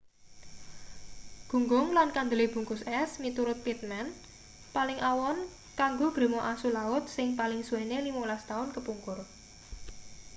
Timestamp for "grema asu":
6.15-6.67